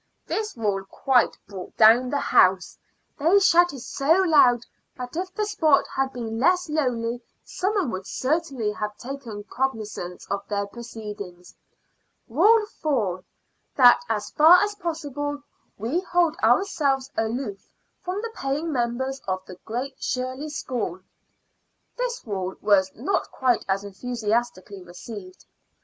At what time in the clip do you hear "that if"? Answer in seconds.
4.97-5.31